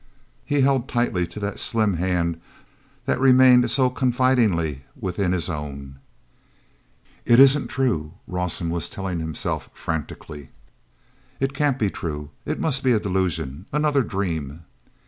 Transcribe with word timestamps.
He 0.43 0.61
held 0.61 0.87
tightly 0.89 1.27
to 1.27 1.39
that 1.41 1.59
slim 1.59 1.93
hand 1.93 2.41
that 3.05 3.19
remained 3.19 3.69
so 3.69 3.91
confidingly 3.91 4.81
within 4.99 5.31
his 5.31 5.47
own. 5.47 5.99
"It 7.23 7.39
isn't 7.39 7.67
true," 7.67 8.13
Rawson 8.25 8.71
was 8.71 8.89
telling 8.89 9.19
himself 9.19 9.69
frantically. 9.75 10.49
"It 11.39 11.53
can't 11.53 11.77
be 11.77 11.91
true. 11.91 12.31
It 12.47 12.59
must 12.59 12.83
be 12.83 12.93
a 12.93 12.99
delusion, 12.99 13.67
another 13.71 14.01
dream." 14.01 14.63